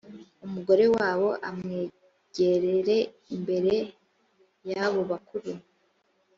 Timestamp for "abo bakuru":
4.83-5.51